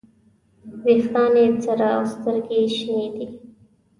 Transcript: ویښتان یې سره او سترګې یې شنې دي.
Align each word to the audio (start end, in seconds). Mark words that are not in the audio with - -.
ویښتان 0.85 1.33
یې 1.41 1.47
سره 1.65 1.85
او 1.95 2.03
سترګې 2.13 2.55
یې 2.61 2.67
شنې 2.77 3.07
دي. 3.15 3.25